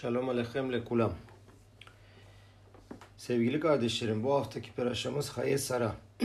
[0.00, 1.12] Shalom Aleichem Lekulam.
[3.16, 5.96] Sevgili kardeşlerim bu haftaki peraşamız Haye Sara.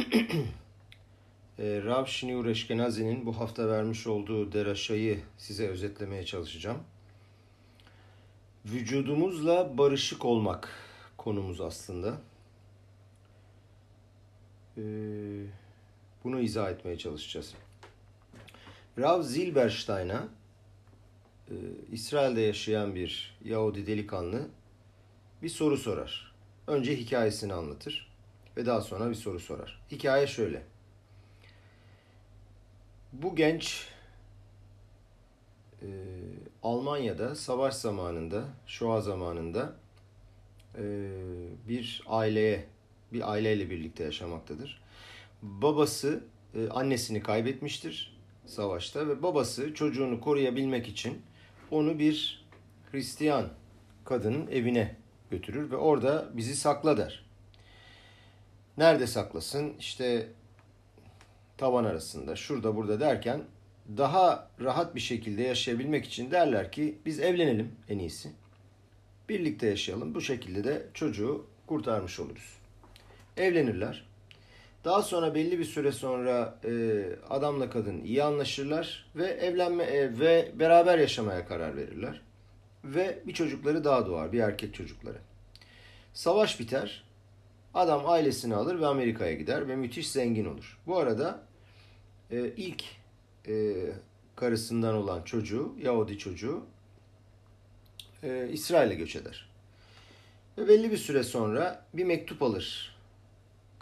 [1.59, 6.77] e, Rav Şiniur Eşkenazi'nin bu hafta vermiş olduğu deraşayı size özetlemeye çalışacağım.
[8.65, 10.69] Vücudumuzla barışık olmak
[11.17, 12.21] konumuz aslında.
[14.77, 14.83] E,
[16.23, 17.53] bunu izah etmeye çalışacağız.
[18.99, 20.27] Rav Zilberstein'a
[21.49, 21.55] e,
[21.91, 24.47] İsrail'de yaşayan bir Yahudi delikanlı
[25.41, 26.33] bir soru sorar.
[26.67, 28.13] Önce hikayesini anlatır
[28.57, 29.81] ve daha sonra bir soru sorar.
[29.91, 30.63] Hikaye şöyle.
[33.13, 33.87] Bu genç
[35.81, 35.87] e,
[36.63, 39.75] Almanya'da savaş zamanında, Shoah zamanında
[40.77, 40.83] e,
[41.67, 42.65] bir aileye,
[43.13, 44.81] bir aileyle birlikte yaşamaktadır.
[45.41, 46.23] Babası
[46.55, 51.21] e, annesini kaybetmiştir savaşta ve babası çocuğunu koruyabilmek için
[51.73, 52.45] onu bir
[52.91, 53.49] Hristiyan
[54.05, 54.95] kadının evine
[55.31, 57.25] götürür ve orada bizi sakla der.
[58.77, 59.73] Nerede saklasın?
[59.79, 60.27] İşte
[61.57, 63.41] tavan arasında, şurada burada derken
[63.97, 68.31] daha rahat bir şekilde yaşayabilmek için derler ki biz evlenelim en iyisi.
[69.29, 70.15] Birlikte yaşayalım.
[70.15, 72.57] Bu şekilde de çocuğu kurtarmış oluruz.
[73.37, 74.12] Evlenirler.
[74.85, 80.51] Daha sonra belli bir süre sonra e, adamla kadın iyi anlaşırlar ve evlenme e, ve
[80.53, 82.21] beraber yaşamaya karar verirler.
[82.83, 85.17] Ve bir çocukları daha doğar, bir erkek çocukları.
[86.13, 87.03] Savaş biter.
[87.73, 90.79] Adam ailesini alır ve Amerika'ya gider ve müthiş zengin olur.
[90.87, 91.43] Bu arada
[92.31, 92.83] e, ilk
[93.47, 93.73] e,
[94.35, 96.63] karısından olan çocuğu, Yahudi çocuğu
[98.23, 99.49] e, İsrail'e göç eder.
[100.57, 102.92] Ve belli bir süre sonra bir mektup alır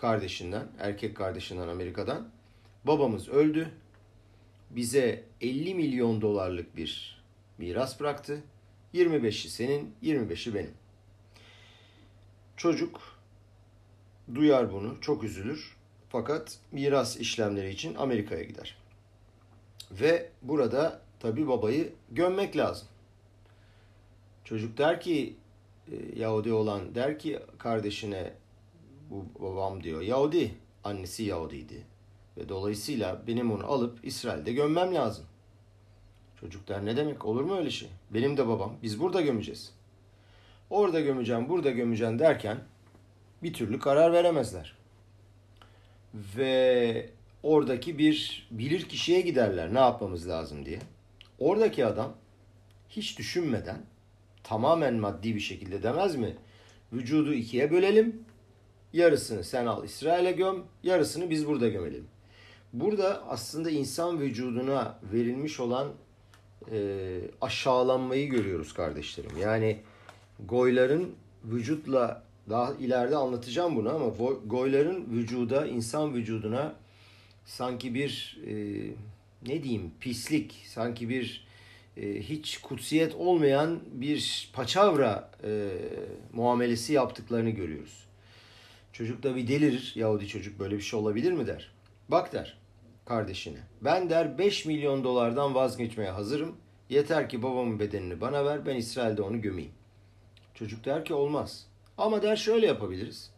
[0.02, 2.30] kardeşinden, erkek kardeşinden Amerika'dan.
[2.84, 3.72] Babamız öldü.
[4.70, 7.22] Bize 50 milyon dolarlık bir
[7.58, 8.44] miras bıraktı.
[8.94, 10.74] 25'i senin, 25'i benim.
[12.58, 13.02] Çocuk
[14.36, 15.78] duyar bunu, çok üzülür.
[16.10, 18.78] Fakat miras işlemleri için Amerika'ya gider.
[19.92, 22.88] Ve burada tabi babayı gömmek lazım.
[24.44, 25.36] Çocuk der ki
[26.16, 28.34] Yahudi olan der ki kardeşine
[29.12, 30.56] bu babam diyor Yahudi.
[30.84, 31.86] Annesi Yahudiydi.
[32.38, 35.26] Ve dolayısıyla benim onu alıp İsrail'de gömmem lazım.
[36.40, 37.90] Çocuk der ne demek olur mu öyle şey?
[38.10, 38.76] Benim de babam.
[38.84, 39.74] Biz burada gömeceğiz.
[40.70, 42.58] Orada gömeceğim, burada gömeceğim derken
[43.44, 44.78] bir türlü karar veremezler.
[46.14, 47.10] Ve
[47.44, 50.80] oradaki bir bilir kişiye giderler ne yapmamız lazım diye.
[51.40, 52.14] Oradaki adam
[52.90, 53.82] hiç düşünmeden
[54.44, 56.36] tamamen maddi bir şekilde demez mi?
[56.94, 58.26] Vücudu ikiye bölelim.
[58.94, 62.08] Yarısını sen al İsrail'e göm, yarısını biz burada gömelim.
[62.74, 65.88] Burada aslında insan vücuduna verilmiş olan
[66.72, 66.98] e,
[67.42, 69.32] aşağılanmayı görüyoruz kardeşlerim.
[69.42, 69.80] Yani
[70.48, 71.12] goyların
[71.44, 74.08] vücutla daha ileride anlatacağım bunu ama
[74.46, 76.76] goyların vücuda, insan vücuduna
[77.46, 78.54] sanki bir e,
[79.48, 81.48] ne diyeyim pislik, sanki bir
[81.98, 85.70] e, hiç kutsiyet olmayan bir paçavra e,
[86.34, 88.11] muamelesi yaptıklarını görüyoruz.
[88.94, 89.94] Çocuk da bir delirir.
[89.96, 91.72] Yahudi çocuk böyle bir şey olabilir mi der.
[92.10, 92.58] Bak der
[93.06, 93.58] kardeşine.
[93.82, 96.56] Ben der 5 milyon dolardan vazgeçmeye hazırım.
[96.90, 98.66] Yeter ki babamın bedenini bana ver.
[98.66, 99.72] Ben İsrail'de onu gömeyim.
[100.54, 101.68] Çocuk der ki olmaz.
[101.98, 103.32] Ama der şöyle yapabiliriz.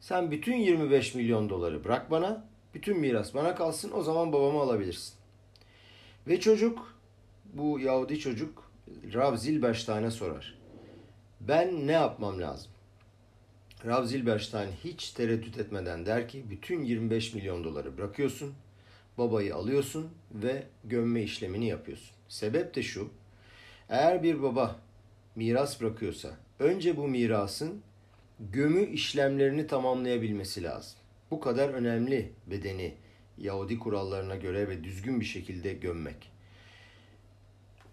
[0.00, 2.44] Sen bütün 25 milyon doları bırak bana.
[2.74, 3.92] Bütün miras bana kalsın.
[3.94, 5.14] O zaman babamı alabilirsin.
[6.26, 6.94] Ve çocuk
[7.44, 8.70] bu Yahudi çocuk
[9.14, 10.58] Rav Zilberstein'e sorar.
[11.40, 12.72] Ben ne yapmam lazım?
[13.86, 18.54] Rav Zilberstein hiç tereddüt etmeden der ki bütün 25 milyon doları bırakıyorsun,
[19.18, 22.10] babayı alıyorsun ve gömme işlemini yapıyorsun.
[22.28, 23.08] Sebep de şu,
[23.88, 24.76] eğer bir baba
[25.36, 27.82] miras bırakıyorsa önce bu mirasın
[28.40, 30.98] gömü işlemlerini tamamlayabilmesi lazım.
[31.30, 32.94] Bu kadar önemli bedeni
[33.38, 36.30] Yahudi kurallarına göre ve düzgün bir şekilde gömmek.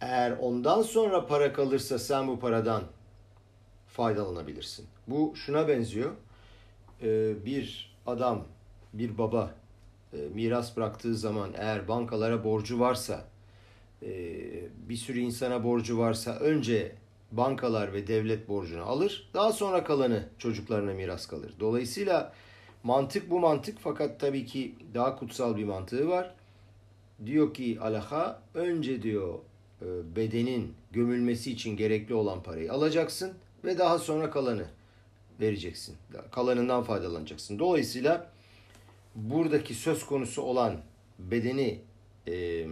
[0.01, 2.83] Eğer ondan sonra para kalırsa sen bu paradan
[3.87, 4.87] faydalanabilirsin.
[5.07, 6.11] Bu şuna benziyor.
[7.01, 8.43] Ee, bir adam,
[8.93, 9.55] bir baba
[10.13, 13.25] e, miras bıraktığı zaman eğer bankalara borcu varsa,
[14.03, 14.09] e,
[14.89, 16.95] bir sürü insana borcu varsa önce
[17.31, 19.29] bankalar ve devlet borcunu alır.
[19.33, 21.53] Daha sonra kalanı çocuklarına miras kalır.
[21.59, 22.33] Dolayısıyla
[22.83, 26.35] mantık bu mantık fakat tabii ki daha kutsal bir mantığı var.
[27.25, 29.39] Diyor ki alaha önce diyor
[29.81, 33.33] e, bedenin gömülmesi için gerekli olan parayı alacaksın
[33.65, 34.65] ve daha sonra kalanı
[35.39, 35.95] vereceksin.
[36.31, 37.59] Kalanından faydalanacaksın.
[37.59, 38.31] Dolayısıyla
[39.15, 40.77] buradaki söz konusu olan
[41.19, 41.79] bedeni
[42.27, 42.65] e,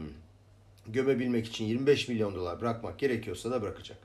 [0.87, 3.97] gömebilmek için 25 milyon dolar bırakmak gerekiyorsa da bırakacak.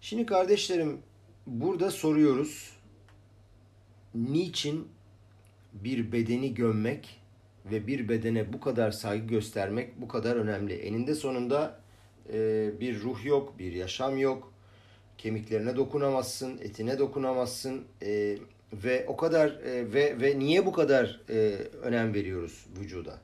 [0.00, 0.98] Şimdi kardeşlerim
[1.46, 2.70] burada soruyoruz.
[4.14, 4.88] Niçin
[5.72, 7.20] bir bedeni gömmek
[7.64, 10.74] ve bir bedene bu kadar saygı göstermek bu kadar önemli?
[10.74, 11.80] Eninde sonunda
[12.32, 14.53] e, bir ruh yok, bir yaşam yok.
[15.18, 17.84] Kemiklerine dokunamazsın, etine dokunamazsın.
[18.02, 18.38] E,
[18.72, 21.34] ve o kadar e, ve ve niye bu kadar e,
[21.82, 23.18] önem veriyoruz vücuda?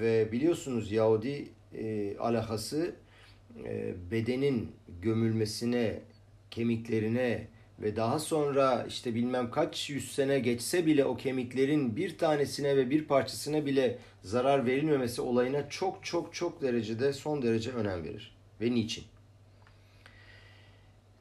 [0.00, 2.94] Ve biliyorsunuz Yahudi e, alakası
[3.64, 4.72] e, bedenin
[5.02, 6.00] gömülmesine,
[6.50, 7.46] kemiklerine
[7.78, 12.90] ve daha sonra işte bilmem kaç yüz sene geçse bile o kemiklerin bir tanesine ve
[12.90, 18.36] bir parçasına bile zarar verilmemesi olayına çok çok çok derecede son derece önem verir.
[18.60, 19.04] Ve niçin?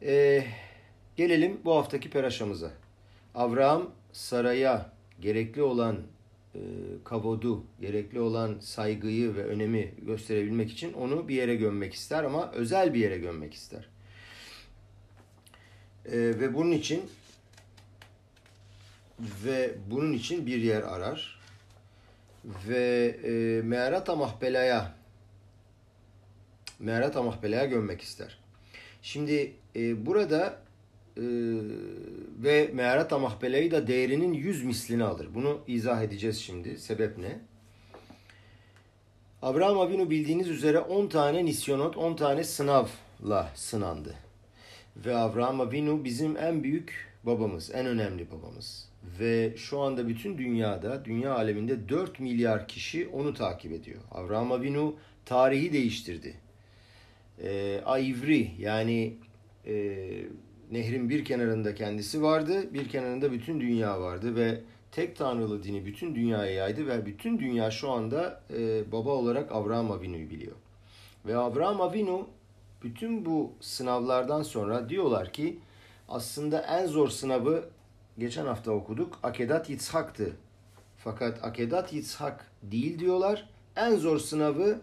[0.06, 0.46] Ee,
[1.16, 2.72] gelelim bu haftaki peraşamıza.
[3.36, 4.92] Avraham saraya
[5.22, 5.98] gerekli olan
[6.56, 6.60] e,
[7.04, 12.94] kavodu, gerekli olan saygıyı ve önemi gösterebilmek için onu bir yere gömmek ister ama özel
[12.94, 13.90] bir yere gömmek ister.
[16.06, 17.10] E, ve bunun için
[19.20, 21.40] ve bunun için bir yer arar
[22.68, 24.96] ve e, Me'arata Mahbela'ya
[26.80, 28.40] Me'arata Mahbela'ya gömmek ister.
[29.02, 30.60] Şimdi e, burada
[31.18, 31.24] e,
[32.44, 35.28] ve Me'arata Mahbele'yi da değerinin yüz mislini alır.
[35.36, 36.78] Bunu izah edeceğiz şimdi.
[36.78, 37.40] Sebep ne?
[39.42, 44.16] Abraham Avinu bildiğiniz üzere 10 tane nisyonot, 10 tane sınavla sınandı.
[44.98, 48.90] Ve Abraham Avinu bizim en büyük babamız, en önemli babamız.
[49.20, 54.00] Ve şu anda bütün dünyada, dünya aleminde 4 milyar kişi onu takip ediyor.
[54.12, 54.96] Abraham Avinu
[55.26, 56.36] tarihi değiştirdi.
[57.44, 59.14] E, Aivri yani
[59.68, 59.74] e,
[60.72, 66.16] nehrin bir kenarında kendisi vardı, bir kenarında bütün dünya vardı ve tek tanrılı dini bütün
[66.16, 70.56] dünyaya yaydı ve bütün dünya şu anda e, baba olarak Abraham Avinu'yu biliyor.
[71.26, 72.28] Ve Abraham Avinu
[72.84, 75.60] bütün bu sınavlardan sonra diyorlar ki
[76.10, 77.66] aslında en zor sınavı
[78.18, 80.36] geçen hafta okuduk Akedat Yitzhak'tı.
[80.98, 83.50] Fakat Akedat Yitzhak değil diyorlar.
[83.76, 84.80] En zor sınavı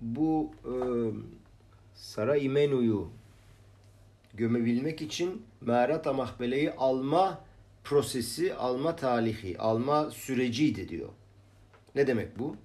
[0.00, 0.72] bu e,
[1.94, 3.08] Sara İmenu'yu
[4.36, 7.44] gömebilmek için Merat Mahbele'yi alma
[7.84, 11.08] prosesi, alma talihi, alma süreciydi diyor.
[11.94, 12.56] Ne demek bu?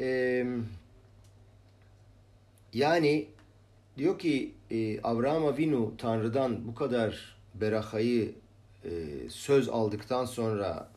[0.00, 0.46] Ee,
[2.72, 3.28] yani
[3.98, 8.34] diyor ki e, Avraham Avinu Tanrı'dan bu kadar berahayı
[8.84, 8.90] e,
[9.28, 10.88] söz aldıktan sonra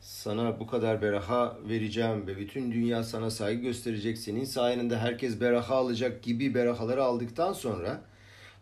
[0.00, 4.18] sana bu kadar beraha vereceğim ve bütün dünya sana saygı gösterecek.
[4.18, 8.00] Senin sayende herkes beraha alacak gibi berahaları aldıktan sonra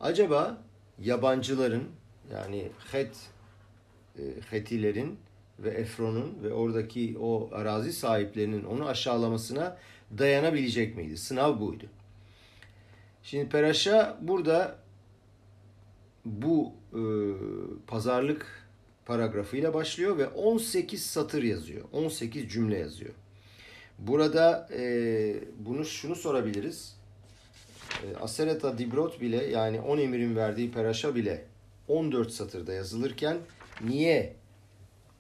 [0.05, 0.63] acaba
[0.99, 1.85] yabancıların
[2.33, 3.17] yani Het
[4.19, 5.19] e, Hetilerin
[5.59, 9.77] ve Efron'un ve oradaki o arazi sahiplerinin onu aşağılamasına
[10.19, 11.17] dayanabilecek miydi?
[11.17, 11.85] Sınav buydu.
[13.23, 14.79] Şimdi Peraşa burada
[16.25, 17.03] bu e,
[17.87, 18.69] pazarlık
[19.07, 21.85] paragrafıyla başlıyor ve 18 satır yazıyor.
[21.93, 23.13] 18 cümle yazıyor.
[23.99, 26.97] Burada e, bunu şunu sorabiliriz.
[28.05, 31.45] E, Asereta Dibrot bile yani 10 emirin verdiği peraşa bile
[31.89, 33.37] 14 satırda yazılırken
[33.81, 34.37] niye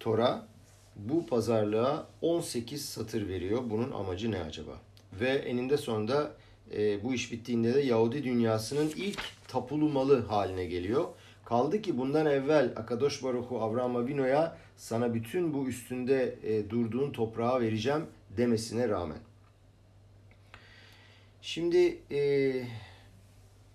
[0.01, 0.47] Tora
[0.97, 3.63] bu pazarlığa 18 satır veriyor?
[3.71, 4.73] Bunun amacı ne acaba?
[5.21, 6.33] Ve eninde sonunda
[6.77, 11.05] e, bu iş bittiğinde de Yahudi dünyasının ilk tapulu malı haline geliyor.
[11.44, 17.61] Kaldı ki bundan evvel Akadosh Baruchu Avraham Avino'ya sana bütün bu üstünde e, durduğun toprağa
[17.61, 18.06] vereceğim
[18.37, 19.19] demesine rağmen.
[21.46, 22.53] Şimdi e,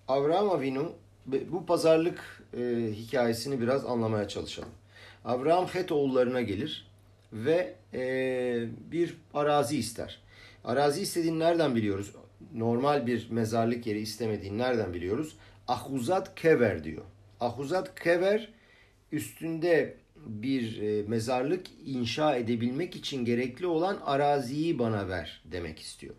[0.07, 0.91] Avraham Avinu
[1.25, 4.69] bu pazarlık e, hikayesini biraz anlamaya çalışalım.
[5.25, 6.87] Avraham Het oğullarına gelir
[7.33, 8.01] ve e,
[8.91, 10.21] bir arazi ister.
[10.63, 12.15] Arazi istediğini nereden biliyoruz?
[12.53, 15.35] Normal bir mezarlık yeri istemediğini nereden biliyoruz?
[15.67, 17.03] Ahuzat Kever diyor.
[17.39, 18.49] Ahuzat Kever
[19.11, 26.15] üstünde bir e, mezarlık inşa edebilmek için gerekli olan araziyi bana ver demek istiyor.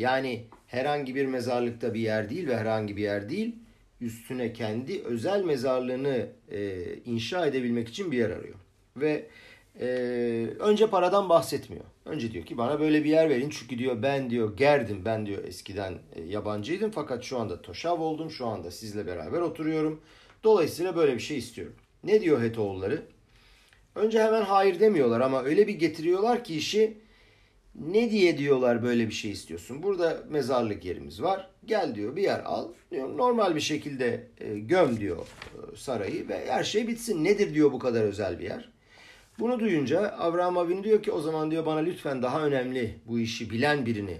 [0.00, 3.56] Yani herhangi bir mezarlıkta bir yer değil ve herhangi bir yer değil
[4.00, 8.54] üstüne kendi özel mezarlığını e, inşa edebilmek için bir yer arıyor.
[8.96, 9.26] Ve
[9.80, 9.86] e,
[10.58, 11.84] önce paradan bahsetmiyor.
[12.04, 15.44] Önce diyor ki bana böyle bir yer verin çünkü diyor ben diyor gerdim ben diyor
[15.44, 20.00] eskiden e, yabancıydım fakat şu anda toşav oldum şu anda sizle beraber oturuyorum.
[20.44, 21.74] Dolayısıyla böyle bir şey istiyorum.
[22.04, 23.02] Ne diyor Hetoğulları?
[23.94, 26.99] Önce hemen hayır demiyorlar ama öyle bir getiriyorlar ki işi
[27.74, 29.82] ne diye diyorlar böyle bir şey istiyorsun?
[29.82, 31.50] Burada mezarlık yerimiz var.
[31.64, 32.68] Gel diyor bir yer al.
[32.90, 37.24] Diyor, normal bir şekilde e, göm diyor e, sarayı ve her şey bitsin.
[37.24, 38.72] Nedir diyor bu kadar özel bir yer?
[39.38, 43.50] Bunu duyunca Avraham Avinu diyor ki o zaman diyor bana lütfen daha önemli bu işi
[43.50, 44.18] bilen birini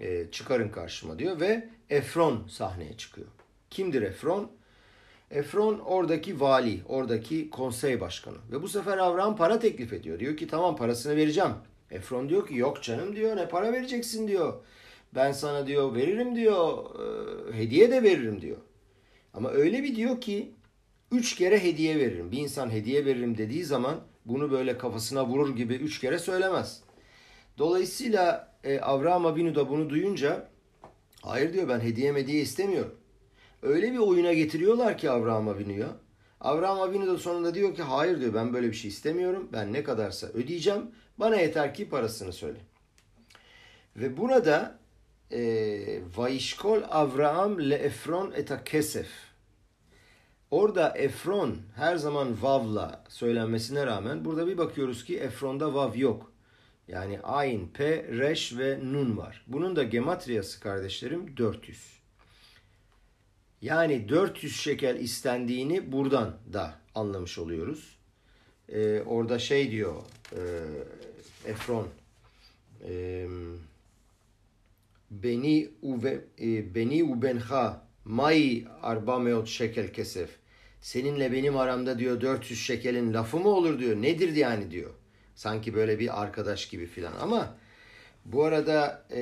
[0.00, 3.26] e, çıkarın karşıma diyor ve Efron sahneye çıkıyor.
[3.70, 4.50] Kimdir Efron?
[5.30, 8.36] Efron oradaki vali, oradaki konsey başkanı.
[8.52, 10.20] Ve bu sefer Avram para teklif ediyor.
[10.20, 11.52] Diyor ki tamam parasını vereceğim.
[11.90, 14.54] Efron diyor ki yok canım diyor ne para vereceksin diyor.
[15.14, 16.84] Ben sana diyor veririm diyor.
[17.00, 18.56] E, hediye de veririm diyor.
[19.34, 20.52] Ama öyle bir diyor ki
[21.12, 22.32] üç kere hediye veririm.
[22.32, 26.82] Bir insan hediye veririm dediği zaman bunu böyle kafasına vurur gibi üç kere söylemez.
[27.58, 30.48] Dolayısıyla e, Avraham Avinu da bunu duyunca
[31.22, 32.94] hayır diyor ben hediye mediye istemiyorum.
[33.62, 35.88] Öyle bir oyuna getiriyorlar ki Avraham Avinu'ya.
[36.40, 39.48] Avraham Avinu da sonunda diyor ki hayır diyor ben böyle bir şey istemiyorum.
[39.52, 40.82] Ben ne kadarsa ödeyeceğim.
[41.18, 42.58] Bana yeter ki parasını söyle.
[43.96, 44.78] Ve burada
[45.30, 45.40] e,
[46.16, 49.08] Vayişkol Avraham le Efron eta kesef.
[50.50, 56.32] Orada Efron her zaman vavla söylenmesine rağmen burada bir bakıyoruz ki Efron'da vav yok.
[56.88, 59.44] Yani ayn, p, reş ve nun var.
[59.46, 62.00] Bunun da gematriyası kardeşlerim 400.
[63.62, 67.93] Yani 400 şekel istendiğini buradan da anlamış oluyoruz.
[68.72, 69.94] Ee, orada şey diyor
[70.32, 70.40] e,
[71.50, 71.88] Efron
[72.88, 73.26] e,
[75.10, 80.30] Beni uve e, Beni ubenha may arba meot şekel kesef.
[80.80, 84.02] Seninle benim aramda diyor 400 şekelin lafı mı olur diyor.
[84.02, 84.90] Nedir yani diyor.
[85.34, 87.56] Sanki böyle bir arkadaş gibi filan ama
[88.24, 89.20] bu arada e,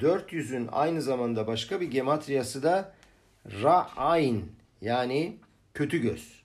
[0.00, 2.94] 400'ün aynı zamanda başka bir gematriyası da
[3.62, 4.42] Ra'ayn
[4.80, 5.36] yani
[5.74, 6.41] kötü göz.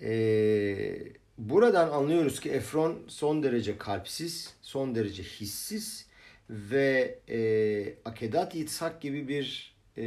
[0.00, 0.98] Ee,
[1.38, 6.06] buradan anlıyoruz ki Efron son derece kalpsiz, son derece hissiz
[6.50, 7.38] ve e,
[8.04, 10.04] Akedat Yitzhak gibi bir e,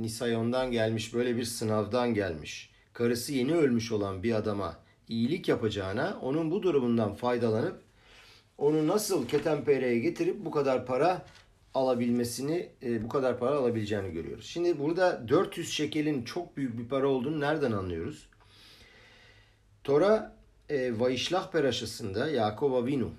[0.00, 2.70] Nisayon'dan gelmiş, böyle bir sınavdan gelmiş.
[2.92, 7.82] Karısı yeni ölmüş olan bir adama iyilik yapacağına onun bu durumundan faydalanıp
[8.58, 11.26] onu nasıl ketenpereye getirip bu kadar para
[11.74, 14.46] alabilmesini, e, bu kadar para alabileceğini görüyoruz.
[14.46, 18.27] Şimdi burada 400 şekelin çok büyük bir para olduğunu nereden anlıyoruz?
[19.88, 20.36] Tora
[20.68, 23.10] e, Vayişlah Peraşası'nda Yakov Avinu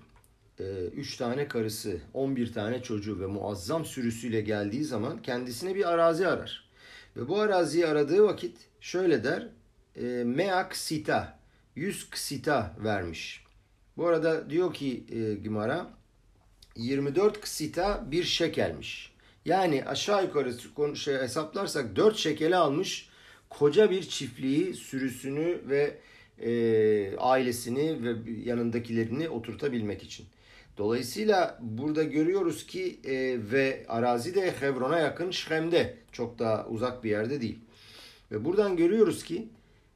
[0.60, 6.28] 3 e, tane karısı, 11 tane çocuğu ve muazzam sürüsüyle geldiği zaman kendisine bir arazi
[6.28, 6.70] arar.
[7.16, 9.48] Ve bu araziyi aradığı vakit şöyle der,
[9.96, 11.40] e, Meak Sita,
[11.76, 13.44] 100 ksita vermiş.
[13.98, 15.88] Bu arada diyor ki e, Gimara,
[16.76, 19.14] 24 kısita bir şekelmiş.
[19.46, 23.10] Yani aşağı yukarı şey hesaplarsak 4 şekeli almış
[23.50, 25.98] koca bir çiftliği, sürüsünü ve
[26.42, 30.26] e, ailesini ve yanındakilerini oturtabilmek için.
[30.78, 37.10] Dolayısıyla burada görüyoruz ki e, ve arazi de Hebron'a yakın Şem'de çok daha uzak bir
[37.10, 37.60] yerde değil.
[38.32, 39.48] Ve buradan görüyoruz ki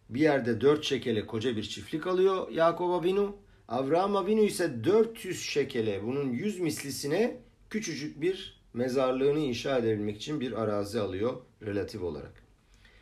[0.09, 3.35] bir yerde dört şekele koca bir çiftlik alıyor Yakob Avinu
[3.67, 7.37] Avraham Avinu ise 400 şekele bunun 100 mislisine
[7.69, 11.33] küçücük bir mezarlığını inşa edebilmek için bir arazi alıyor
[11.65, 12.43] relatif olarak.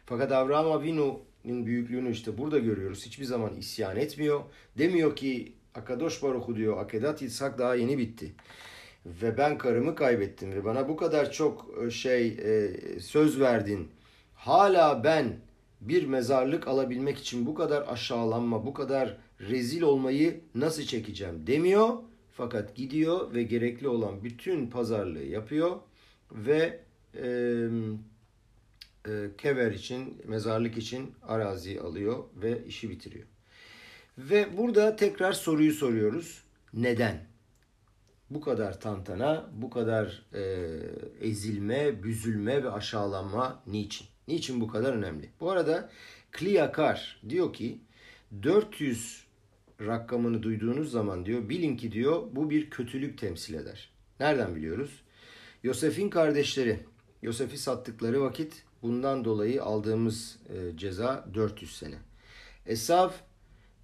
[0.05, 3.05] Fakat Avraham Avinu'nun büyüklüğünü işte burada görüyoruz.
[3.05, 4.41] Hiçbir zaman isyan etmiyor.
[4.77, 8.33] Demiyor ki Akadosh Baruchu diyor Akedat İshak daha yeni bitti.
[9.05, 12.69] Ve ben karımı kaybettim ve bana bu kadar çok e, şey e,
[12.99, 13.87] söz verdin.
[14.35, 15.35] Hala ben
[15.81, 21.89] bir mezarlık alabilmek için bu kadar aşağılanma, bu kadar rezil olmayı nasıl çekeceğim demiyor.
[22.31, 25.71] Fakat gidiyor ve gerekli olan bütün pazarlığı yapıyor
[26.31, 26.79] ve
[29.07, 33.25] e, kever için, mezarlık için arazi alıyor ve işi bitiriyor.
[34.17, 36.43] Ve burada tekrar soruyu soruyoruz.
[36.73, 37.25] Neden?
[38.29, 40.41] Bu kadar tantana, bu kadar e,
[41.21, 44.07] ezilme, büzülme ve aşağılanma niçin?
[44.27, 45.29] Niçin bu kadar önemli?
[45.39, 45.89] Bu arada
[46.31, 47.79] Kliyakar diyor ki
[48.43, 49.25] 400
[49.81, 53.89] rakamını duyduğunuz zaman diyor bilin ki diyor bu bir kötülük temsil eder.
[54.19, 55.01] Nereden biliyoruz?
[55.63, 56.79] Yosef'in kardeşleri
[57.21, 61.95] Yosef'i sattıkları vakit bundan dolayı aldığımız e, ceza 400 sene.
[62.65, 63.09] Esav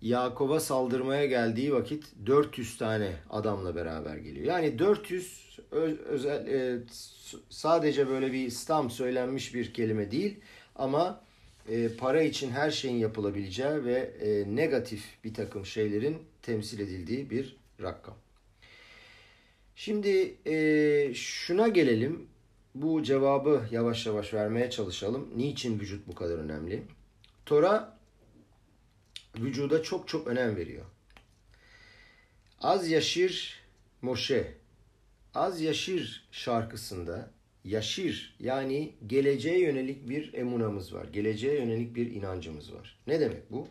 [0.01, 4.45] Yakob'a saldırmaya geldiği vakit 400 tane adamla beraber geliyor.
[4.45, 6.79] Yani 400 öz, özel e,
[7.49, 10.39] sadece böyle bir stam söylenmiş bir kelime değil
[10.75, 11.23] ama
[11.69, 14.13] e, para için her şeyin yapılabileceği ve
[14.47, 18.15] negatif bir takım şeylerin temsil edildiği bir rakam.
[19.75, 20.35] Şimdi
[21.13, 22.27] şuna gelelim.
[22.81, 25.29] Bu cevabı yavaş yavaş vermeye çalışalım.
[25.35, 26.83] Niçin vücut bu kadar önemli?
[27.45, 27.97] Tora
[29.37, 30.85] vücuda çok çok önem veriyor.
[32.61, 33.63] Az Yaşir
[34.01, 34.53] Moşe,
[35.33, 37.31] Az Yaşir şarkısında
[37.63, 41.05] yaşir yani geleceğe yönelik bir emunamız var.
[41.05, 42.99] Geleceğe yönelik bir inancımız var.
[43.07, 43.67] Ne demek bu?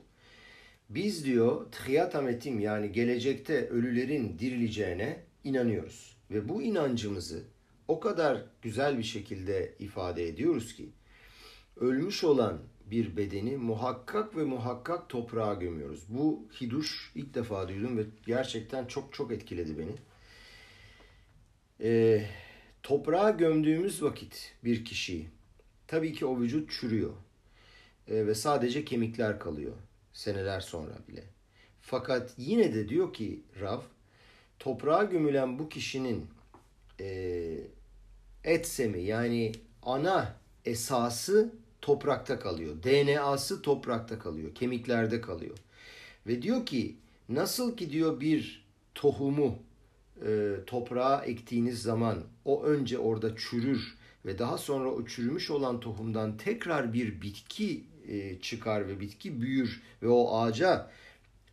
[0.91, 6.17] Biz diyor tıhiyatametim yani gelecekte ölülerin dirileceğine inanıyoruz.
[6.31, 7.56] Ve bu inancımızı
[7.89, 10.89] o kadar güzel bir şekilde ifade ediyoruz ki
[11.77, 16.05] ölmüş olan bir bedeni muhakkak ve muhakkak toprağa gömüyoruz.
[16.09, 19.93] Bu hiduş ilk defa duydum ve gerçekten çok çok etkiledi beni.
[21.81, 22.27] Ee,
[22.83, 25.29] toprağa gömdüğümüz vakit bir kişiyi
[25.87, 27.13] tabii ki o vücut çürüyor
[28.09, 29.73] ee, ve sadece kemikler kalıyor
[30.13, 31.25] seneler sonra bile.
[31.81, 33.81] Fakat yine de diyor ki Rav
[34.59, 36.27] toprağa gömülen bu kişinin
[37.01, 37.59] e,
[38.47, 42.83] etsemi yani ana esası toprakta kalıyor.
[42.83, 45.57] DNA'sı toprakta kalıyor, kemiklerde kalıyor.
[46.27, 46.97] Ve diyor ki
[47.29, 49.59] nasıl ki diyor bir tohumu
[50.27, 53.95] e, toprağa ektiğiniz zaman o önce orada çürür
[54.27, 59.83] ve daha sonra o çürümüş olan tohumdan tekrar bir bitki e, çıkar ve bitki büyür
[60.03, 60.91] ve o ağaca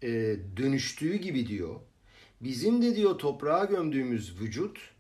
[0.04, 1.76] e, dönüştüğü gibi diyor.
[2.42, 4.94] Bizim de diyor toprağa gömdüğümüz vücut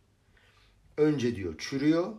[0.97, 2.13] önce diyor çürüyor.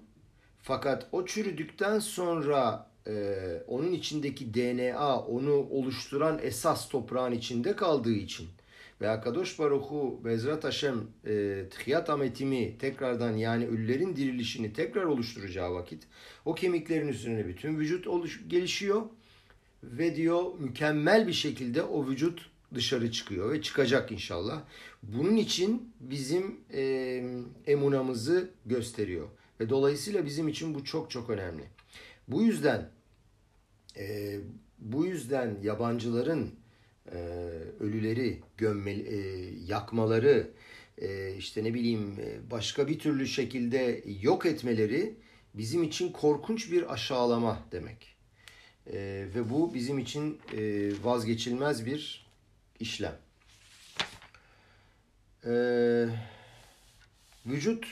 [0.62, 3.34] Fakat o çürüdükten sonra e,
[3.66, 8.48] onun içindeki DNA onu oluşturan esas toprağın içinde kaldığı için
[9.00, 10.94] ve Akadosh Baruchu Bezrat Hashem
[11.26, 16.02] e, Tchiyat Ametimi tekrardan yani ölülerin dirilişini tekrar oluşturacağı vakit
[16.44, 19.02] o kemiklerin üzerine bütün vücut oluş, gelişiyor
[19.82, 24.62] ve diyor mükemmel bir şekilde o vücut dışarı çıkıyor ve çıkacak inşallah.
[25.02, 27.24] Bunun için bizim e,
[27.66, 29.28] emunamızı gösteriyor
[29.60, 31.64] ve dolayısıyla bizim için bu çok çok önemli.
[32.28, 32.90] Bu yüzden
[33.96, 34.36] e,
[34.78, 36.54] bu yüzden yabancıların
[37.12, 37.18] e,
[37.80, 39.18] ölüleri gömmeli, e,
[39.66, 40.50] yakmaları,
[40.98, 42.16] e, işte ne bileyim
[42.50, 45.14] başka bir türlü şekilde yok etmeleri
[45.54, 48.14] bizim için korkunç bir aşağılama demek.
[48.86, 52.23] E, ve bu bizim için e, vazgeçilmez bir
[52.80, 53.16] işlem.
[55.44, 55.52] E,
[57.46, 57.86] vücut,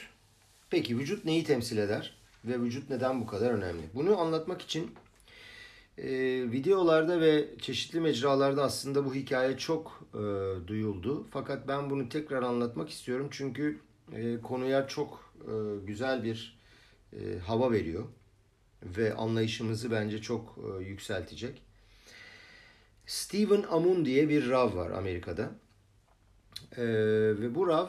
[0.71, 2.17] peki vücut neyi temsil eder?
[2.45, 3.83] Ve vücut neden bu kadar önemli?
[3.95, 4.95] Bunu anlatmak için
[5.99, 6.11] e,
[6.53, 10.19] videolarda ve çeşitli mecralarda aslında bu hikaye çok e,
[10.67, 11.27] duyuldu.
[11.31, 13.81] Fakat ben bunu tekrar anlatmak istiyorum çünkü
[14.13, 15.53] e, konuya çok e,
[15.87, 16.59] güzel bir
[17.13, 18.05] e, hava veriyor
[18.83, 21.63] ve anlayışımızı bence çok e, yükseltecek.
[23.13, 25.51] Stephen Amun diye bir Rav var Amerika'da.
[26.77, 26.85] E,
[27.41, 27.89] ve bu Rav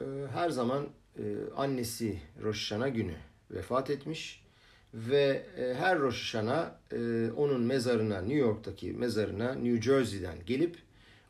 [0.00, 1.22] e, her zaman e,
[1.56, 3.14] annesi Rosh günü
[3.50, 4.44] vefat etmiş
[4.94, 10.76] ve e, her Hashanah e, onun mezarına New York'taki mezarına New Jersey'den gelip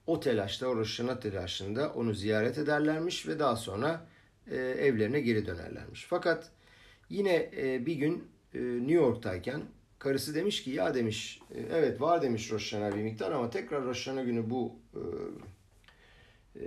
[0.07, 4.07] o telaşta o Hashanah telaşında onu ziyaret ederlermiş ve daha sonra
[4.51, 6.07] e, evlerine geri dönerlermiş.
[6.11, 6.51] Fakat
[7.09, 8.25] yine e, bir gün
[8.55, 9.63] e, New York'tayken
[10.01, 14.25] karısı demiş ki ya demiş e, evet var demiş Hashanah bir miktar ama tekrar Hashanah
[14.25, 15.01] günü bu e,
[16.61, 16.65] e,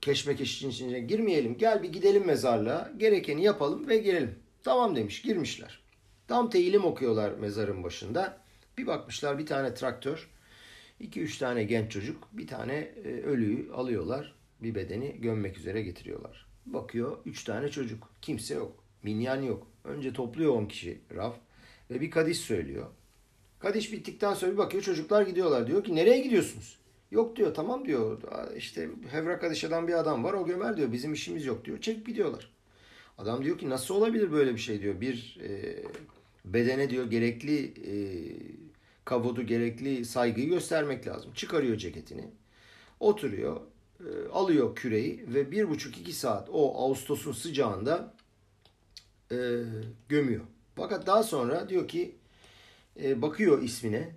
[0.00, 1.58] keşmekeş içine girmeyelim.
[1.58, 2.92] Gel bir gidelim mezarlığa.
[2.96, 4.34] Gerekeni yapalım ve gelelim.
[4.62, 5.80] Tamam demiş girmişler.
[6.28, 8.40] Tam teyilim okuyorlar mezarın başında.
[8.78, 10.30] Bir bakmışlar bir tane traktör.
[11.00, 14.34] iki üç tane genç çocuk bir tane e, ölüyü alıyorlar.
[14.62, 16.46] Bir bedeni gömmek üzere getiriyorlar.
[16.66, 18.10] Bakıyor üç tane çocuk.
[18.22, 18.84] Kimse yok.
[19.02, 19.66] Minyan yok.
[19.84, 21.34] Önce topluyor on kişi raf
[21.94, 22.86] ve bir kadiş söylüyor.
[23.58, 25.66] Kadiş bittikten sonra bir bakıyor çocuklar gidiyorlar.
[25.66, 26.78] Diyor ki nereye gidiyorsunuz?
[27.10, 28.22] Yok diyor tamam diyor.
[28.56, 30.92] İşte Hevra Kadişa'dan bir adam var o gömer diyor.
[30.92, 31.80] Bizim işimiz yok diyor.
[31.80, 32.50] Çek gidiyorlar.
[33.18, 35.00] Adam diyor ki nasıl olabilir böyle bir şey diyor.
[35.00, 35.82] Bir e,
[36.44, 37.94] bedene diyor gerekli e,
[39.04, 41.32] kavodu gerekli saygıyı göstermek lazım.
[41.34, 42.30] Çıkarıyor ceketini.
[43.00, 43.60] Oturuyor.
[44.00, 48.14] E, alıyor küreyi ve bir buçuk iki saat o Ağustos'un sıcağında
[49.32, 49.36] e,
[50.08, 50.44] gömüyor.
[50.76, 52.16] Fakat daha sonra diyor ki
[53.02, 54.10] e, bakıyor ismine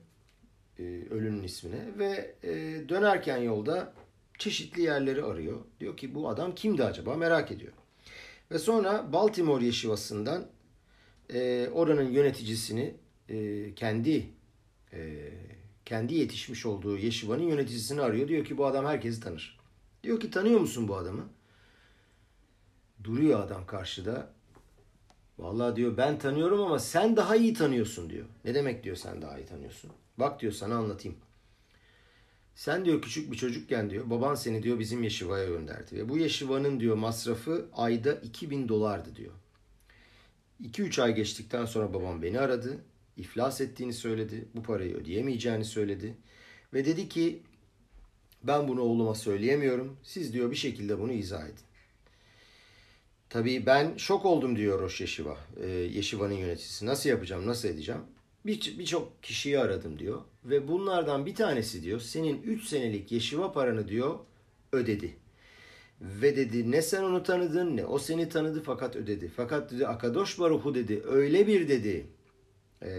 [0.80, 2.50] e, ölünün ismine ve e,
[2.90, 3.94] dönerken yolda
[4.38, 5.60] çeşitli yerleri arıyor.
[5.80, 7.74] Diyor ki bu adam kimdi acaba merak ediyor.
[8.52, 10.48] Ve sonra Baltimore Yeşivası'ndan
[11.34, 12.96] e, oranın yöneticisini
[13.30, 14.30] e, kendi
[14.94, 15.32] e,
[15.86, 18.28] kendi yetişmiş olduğu Yeşiva'nın yöneticisini arıyor.
[18.28, 19.60] Diyor ki bu adam herkesi tanır.
[20.04, 21.30] Diyor ki tanıyor musun bu adamı?
[23.04, 24.37] Duruyor adam karşıda.
[25.40, 28.26] Vallahi diyor ben tanıyorum ama sen daha iyi tanıyorsun diyor.
[28.46, 29.92] Ne demek diyor sen daha iyi tanıyorsun?
[30.18, 31.18] Bak diyor sana anlatayım.
[32.56, 35.96] Sen diyor küçük bir çocukken diyor baban seni diyor bizim yeşivaya gönderdi.
[35.96, 39.34] Ve bu yeşivanın diyor masrafı ayda 2000 dolardı diyor.
[40.64, 42.78] 2-3 ay geçtikten sonra babam beni aradı.
[43.18, 44.48] İflas ettiğini söyledi.
[44.56, 46.18] Bu parayı ödeyemeyeceğini söyledi.
[46.74, 47.44] Ve dedi ki
[48.44, 49.98] ben bunu oğluma söyleyemiyorum.
[50.04, 51.67] Siz diyor bir şekilde bunu izah edin.
[53.30, 55.38] Tabii ben şok oldum diyor Roş Yeşiva.
[55.64, 56.86] Ee, Yeşiva'nın yöneticisi.
[56.86, 58.02] Nasıl yapacağım, nasıl edeceğim?
[58.46, 60.22] birçok bir kişiyi aradım diyor.
[60.46, 64.20] Ve bunlardan bir tanesi diyor senin 3 senelik yeşiva paranı diyor
[64.72, 65.18] ödedi.
[66.02, 69.32] Ve dedi ne sen onu tanıdın ne o seni tanıdı fakat ödedi.
[69.36, 72.08] Fakat dedi Akadosh Baruhu dedi öyle bir dedi
[72.84, 72.90] e,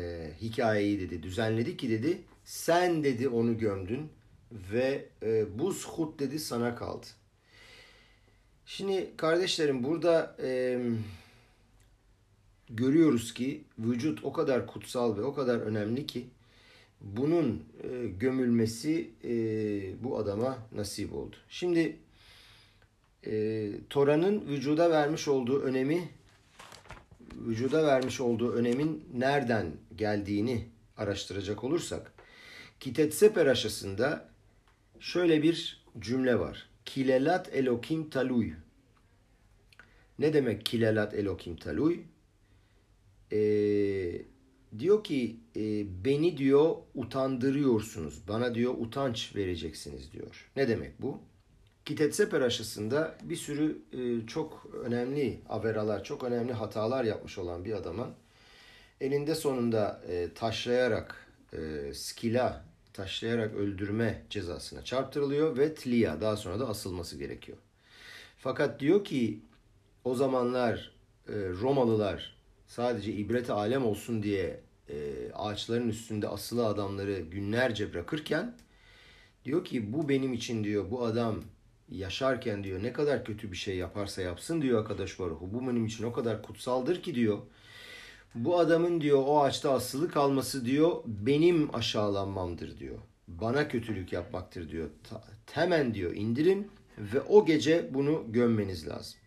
[0.41, 4.09] hikayeyi dedi düzenledi ki dedi sen dedi onu gömdün
[4.53, 7.07] ve e, bu suhut dedi sana kaldı.
[8.71, 10.81] Şimdi kardeşlerim burada e,
[12.71, 16.27] görüyoruz ki vücut o kadar kutsal ve o kadar önemli ki
[17.01, 19.33] bunun e, gömülmesi e,
[20.05, 21.37] bu adama nasip oldu.
[21.49, 21.97] Şimdi
[23.27, 26.09] e, Tora'nın vücuda vermiş olduğu önemi
[27.33, 32.13] vücuda vermiş olduğu önemin nereden geldiğini araştıracak olursak
[32.81, 34.29] Kitetseper aşısında
[35.01, 36.69] şöyle bir cümle var.
[36.89, 38.53] Kilelat elokim taluy.
[40.19, 42.01] Ne demek kilelat elokim taluy?
[43.33, 44.23] Ee,
[44.79, 48.29] diyor ki e, beni diyor utandırıyorsunuz.
[48.29, 50.51] Bana diyor utanç vereceksiniz diyor.
[50.57, 51.21] Ne demek bu?
[51.85, 58.11] Kitetseper aşısında bir sürü e, çok önemli averalar, çok önemli hatalar yapmış olan bir adamın
[59.01, 66.69] elinde sonunda e, taşlayarak e, skila taşlayarak öldürme cezasına çarptırılıyor ve tliya daha sonra da
[66.69, 67.59] asılması gerekiyor.
[68.39, 69.41] Fakat diyor ki
[70.05, 70.93] o zamanlar
[71.29, 74.97] e, Romalılar sadece ibret alem olsun diye e,
[75.35, 78.57] ağaçların üstünde asılı adamları günlerce bırakırken
[79.45, 81.43] diyor ki bu benim için diyor bu adam
[81.91, 85.49] yaşarken diyor ne kadar kötü bir şey yaparsa yapsın diyor arkadaş Baruhu.
[85.53, 87.39] Bu benim için o kadar kutsaldır ki diyor.
[88.35, 92.99] Bu adamın diyor o ağaçta asılı kalması diyor benim aşağılanmamdır diyor.
[93.29, 94.91] Bana kötülük yapmaktır diyor.
[95.53, 99.21] Hemen diyor indirin ve o gece bunu gömmeniz lazım.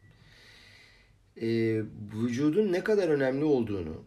[1.41, 1.81] Ee,
[2.13, 4.03] vücudun ne kadar önemli olduğunu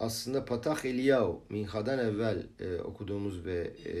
[0.00, 3.94] aslında Patah Eliyahu Minha'dan evvel e, okuduğumuz ve e,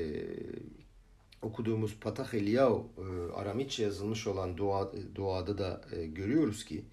[1.42, 6.84] okuduğumuz Patah Eliyahu e, Aramitçe yazılmış olan dua, duada da e, görüyoruz ki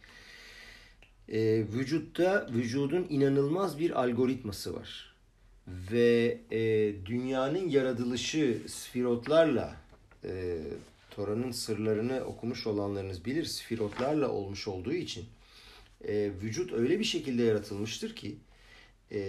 [1.29, 5.15] e, vücutta vücudun inanılmaz bir algoritması var.
[5.67, 6.59] Ve e,
[7.05, 9.75] dünyanın yaratılışı sfirotlarla
[10.23, 10.57] e,
[11.11, 15.25] Tora'nın sırlarını okumuş olanlarınız bilir sfirotlarla olmuş olduğu için
[16.07, 18.35] e, vücut öyle bir şekilde yaratılmıştır ki
[19.11, 19.19] e,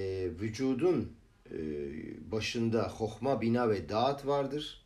[0.40, 1.12] vücudun
[1.50, 1.58] e,
[2.30, 4.82] başında hohma, bina ve dağıt vardır.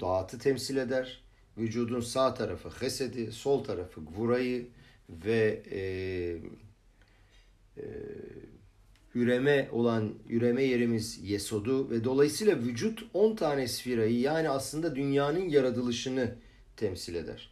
[0.00, 1.20] Dağıtı temsil eder.
[1.58, 4.66] Vücudun sağ tarafı hesedi, sol tarafı gvurayı
[5.24, 5.80] ve e,
[7.76, 7.84] e,
[9.14, 16.34] üreme olan üreme yerimiz yesodu ve dolayısıyla vücut 10 tane sfirayı yani aslında dünyanın yaratılışını
[16.76, 17.50] temsil eder.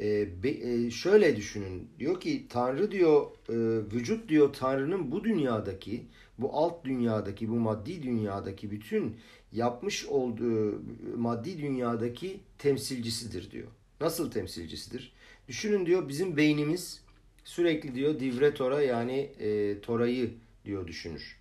[0.00, 3.54] Ee, e, şöyle düşünün diyor ki Tanrı diyor e,
[3.94, 6.06] vücut diyor Tanrı'nın bu dünyadaki
[6.38, 9.16] bu alt dünyadaki bu maddi dünyadaki bütün
[9.52, 10.82] yapmış olduğu
[11.16, 13.68] maddi dünyadaki temsilcisidir diyor.
[14.00, 15.12] Nasıl temsilcisidir?
[15.48, 17.00] Düşünün diyor bizim beynimiz
[17.44, 20.30] sürekli diyor divre tora yani e, torayı
[20.64, 21.36] diyor düşünür.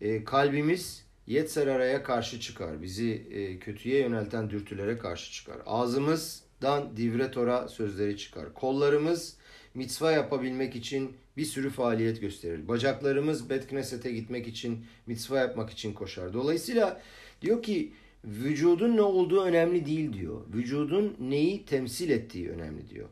[0.00, 2.82] E, kalbimiz Yetserara'ya karşı çıkar.
[2.82, 5.56] Bizi e, kötüye yönelten dürtülere karşı çıkar.
[5.66, 8.54] Ağzımızdan divre tora sözleri çıkar.
[8.54, 9.36] Kollarımız
[9.74, 12.68] mitzva yapabilmek için bir sürü faaliyet gösterir.
[12.68, 16.32] Bacaklarımız Betkneset'e gitmek için, mitzva yapmak için koşar.
[16.32, 17.02] Dolayısıyla
[17.42, 17.92] diyor ki
[18.24, 20.40] vücudun ne olduğu önemli değil diyor.
[20.54, 23.08] Vücudun neyi temsil ettiği önemli diyor.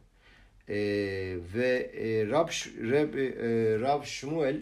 [0.71, 0.77] E,
[1.55, 2.49] ve e, Rab,
[2.91, 4.61] Rab, e, Rab Shmuel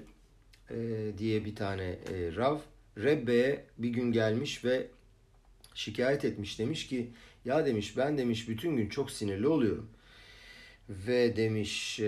[0.71, 0.77] e,
[1.18, 2.59] diye bir tane e, Rav
[2.99, 4.87] Rebbe'ye bir gün gelmiş ve
[5.75, 6.59] şikayet etmiş.
[6.59, 7.11] Demiş ki
[7.44, 9.90] ya demiş ben demiş bütün gün çok sinirli oluyorum.
[10.88, 12.05] Ve demiş e,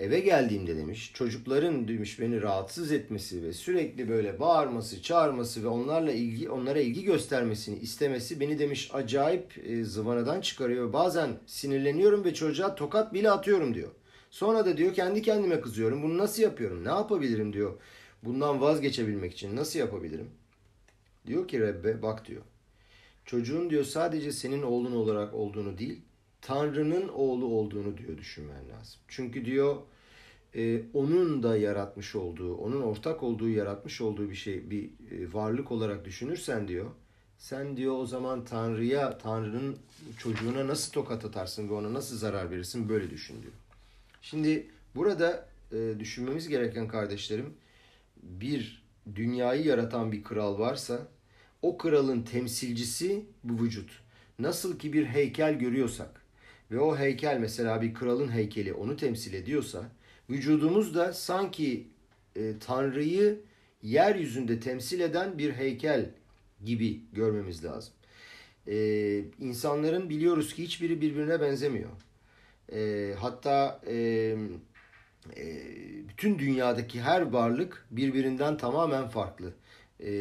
[0.00, 6.12] eve geldiğimde demiş çocukların demiş beni rahatsız etmesi ve sürekli böyle bağırması, çağırması ve onlarla
[6.12, 10.92] ilgi onlara ilgi göstermesini istemesi beni demiş acayip e, zıvanadan çıkarıyor.
[10.92, 13.90] Bazen sinirleniyorum ve çocuğa tokat bile atıyorum diyor.
[14.30, 16.02] Sonra da diyor kendi kendime kızıyorum.
[16.02, 16.84] Bunu nasıl yapıyorum?
[16.84, 17.80] Ne yapabilirim diyor.
[18.22, 20.30] Bundan vazgeçebilmek için nasıl yapabilirim?
[21.26, 22.42] Diyor ki Rebbe bak diyor.
[23.24, 26.00] Çocuğun diyor sadece senin oğlun olarak olduğunu değil,
[26.42, 29.00] Tanrı'nın oğlu olduğunu diyor düşünmen lazım.
[29.08, 29.76] Çünkü diyor
[30.54, 35.72] e, onun da yaratmış olduğu, onun ortak olduğu, yaratmış olduğu bir şey, bir e, varlık
[35.72, 36.86] olarak düşünürsen diyor,
[37.38, 39.76] sen diyor o zaman Tanrı'ya, Tanrı'nın
[40.18, 43.52] çocuğuna nasıl tokat atarsın ve ona nasıl zarar verirsin böyle düşün diyor.
[44.22, 47.54] Şimdi burada e, düşünmemiz gereken kardeşlerim,
[48.22, 48.82] bir
[49.14, 51.08] dünyayı yaratan bir kral varsa
[51.62, 53.90] o kralın temsilcisi bu vücut.
[54.38, 56.19] Nasıl ki bir heykel görüyorsak
[56.70, 59.90] ve o heykel mesela bir kralın heykeli onu temsil ediyorsa
[60.30, 61.86] vücudumuz da sanki
[62.36, 63.40] e, Tanrı'yı
[63.82, 66.10] yeryüzünde temsil eden bir heykel
[66.64, 67.94] gibi görmemiz lazım.
[68.68, 68.76] E,
[69.40, 71.90] insanların biliyoruz ki hiçbiri birbirine benzemiyor.
[72.72, 73.94] E, hatta e,
[75.36, 75.46] e,
[76.08, 79.52] bütün dünyadaki her varlık birbirinden tamamen farklı.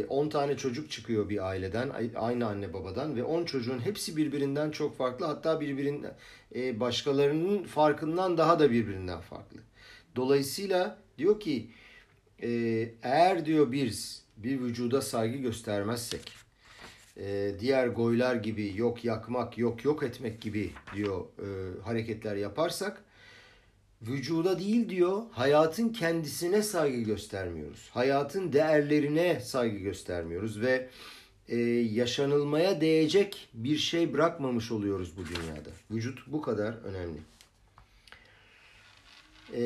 [0.09, 4.71] 10 e, tane çocuk çıkıyor bir aileden, aynı anne babadan ve 10 çocuğun hepsi birbirinden
[4.71, 5.25] çok farklı.
[5.25, 6.13] Hatta birbirinden
[6.55, 9.59] e, başkalarının farkından daha da birbirinden farklı.
[10.15, 11.69] Dolayısıyla diyor ki
[12.43, 12.49] e,
[13.03, 16.39] eğer diyor biz bir vücuda saygı göstermezsek,
[17.59, 21.25] diğer goylar gibi yok yakmak, yok yok etmek gibi diyor
[21.83, 23.03] hareketler yaparsak
[24.01, 27.89] vücuda değil diyor, hayatın kendisine saygı göstermiyoruz.
[27.91, 30.89] Hayatın değerlerine saygı göstermiyoruz ve
[31.47, 31.57] e,
[31.93, 35.69] yaşanılmaya değecek bir şey bırakmamış oluyoruz bu dünyada.
[35.91, 37.19] Vücut bu kadar önemli.
[39.53, 39.63] E,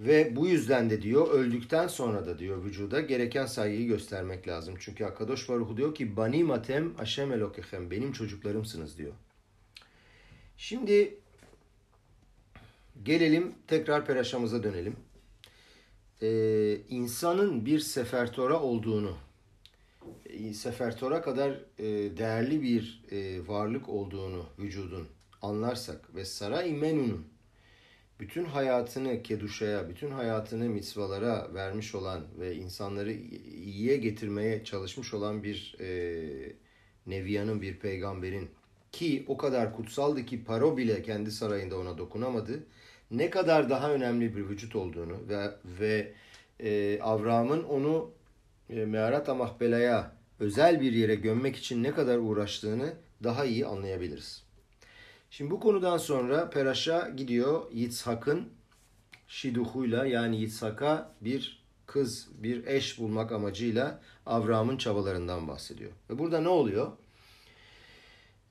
[0.00, 4.74] ve bu yüzden de diyor öldükten sonra da diyor vücuda gereken saygıyı göstermek lazım.
[4.78, 9.12] Çünkü Akadosh Baruch diyor ki bani matem aşem elokechem benim çocuklarımsınız diyor.
[10.56, 11.14] Şimdi
[13.02, 14.96] Gelelim tekrar peraşamıza dönelim.
[16.22, 19.16] Ee, insanın bir sefertora olduğunu,
[20.26, 21.84] e, sefertora kadar e,
[22.16, 25.08] değerli bir e, varlık olduğunu vücudun
[25.42, 27.26] anlarsak ve saray menunun
[28.20, 35.76] bütün hayatını keduşaya, bütün hayatını mitzvalara vermiş olan ve insanları iyiye getirmeye çalışmış olan bir
[35.80, 36.52] e,
[37.06, 38.50] neviyanın, bir peygamberin
[38.92, 42.66] ki o kadar kutsaldı ki Paro bile kendi sarayında ona dokunamadı
[43.10, 46.12] ne kadar daha önemli bir vücut olduğunu ve ve
[46.60, 48.10] e, Avram'ın onu
[48.70, 54.44] e, Meharat Amahbela'ya özel bir yere gömmek için ne kadar uğraştığını daha iyi anlayabiliriz.
[55.30, 58.48] Şimdi bu konudan sonra Peraş'a gidiyor Yitzhak'ın
[59.28, 65.90] şiduhuyla yani Yitzhak'a bir kız, bir eş bulmak amacıyla Avram'ın çabalarından bahsediyor.
[66.10, 66.92] Ve burada ne oluyor?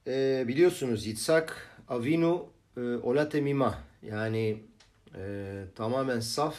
[0.07, 4.57] Ee, biliyorsunuz Yitzhak Avinu e, Olatemima yani
[5.15, 6.55] e, tamamen saf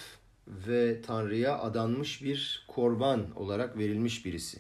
[0.49, 4.59] ve Tanrı'ya adanmış bir korban olarak verilmiş birisi.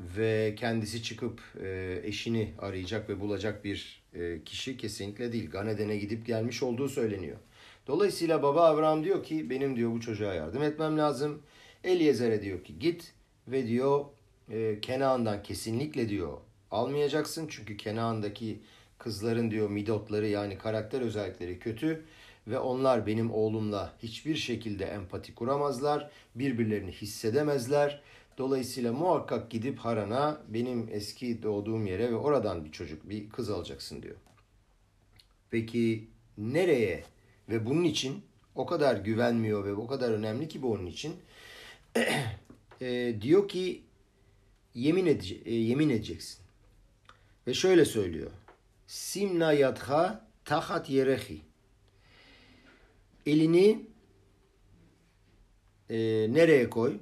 [0.00, 5.50] Ve kendisi çıkıp e, eşini arayacak ve bulacak bir e, kişi kesinlikle değil.
[5.50, 7.36] Ganeden'e gidip gelmiş olduğu söyleniyor.
[7.86, 11.42] Dolayısıyla baba Abraham diyor ki benim diyor bu çocuğa yardım etmem lazım.
[11.84, 13.12] Eliezer'e diyor ki git
[13.48, 14.04] ve diyor
[14.50, 16.38] e, Kenaan'dan kesinlikle diyor
[16.70, 17.46] almayacaksın.
[17.50, 18.60] Çünkü Kenaan'daki
[18.98, 22.04] kızların diyor midotları yani karakter özellikleri kötü
[22.46, 28.00] ve onlar benim oğlumla hiçbir şekilde empati kuramazlar, birbirlerini hissedemezler.
[28.38, 34.02] Dolayısıyla muhakkak gidip Haran'a benim eski doğduğum yere ve oradan bir çocuk, bir kız alacaksın
[34.02, 34.16] diyor.
[35.50, 37.04] Peki nereye
[37.48, 38.22] ve bunun için
[38.54, 41.16] o kadar güvenmiyor ve o kadar önemli ki bu onun için
[42.80, 43.82] e, diyor ki
[44.74, 46.38] yemin, edece, e, yemin edeceksin.
[47.46, 48.30] Ve şöyle söylüyor.
[48.94, 51.40] Simna yadha tahat yerehi.
[53.26, 53.86] Elini
[55.90, 55.96] e,
[56.30, 56.98] nereye koy?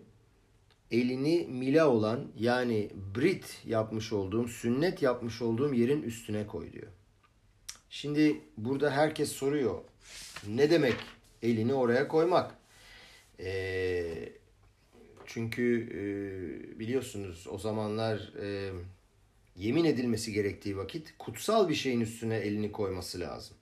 [0.90, 6.86] Elini mila olan yani brit yapmış olduğum, sünnet yapmış olduğum yerin üstüne koy diyor.
[7.90, 9.80] Şimdi burada herkes soruyor.
[10.48, 10.96] Ne demek
[11.42, 12.54] elini oraya koymak?
[13.40, 14.32] E,
[15.26, 16.00] çünkü e,
[16.78, 18.72] biliyorsunuz o zamanlar e,
[19.56, 23.56] yemin edilmesi gerektiği vakit kutsal bir şeyin üstüne elini koyması lazım.